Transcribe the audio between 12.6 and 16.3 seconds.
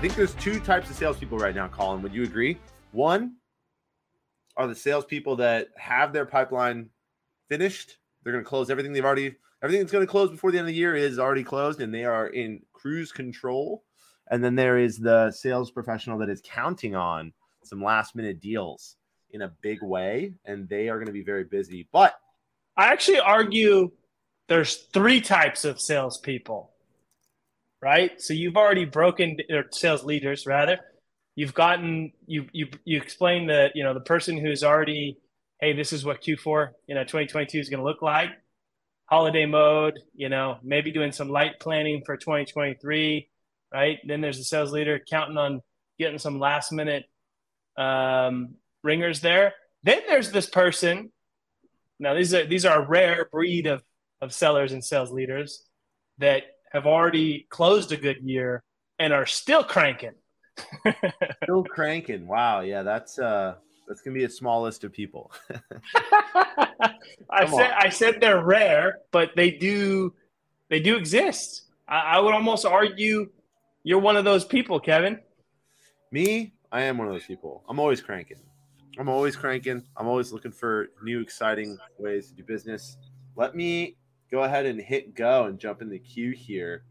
cruise control. And then there is the sales professional that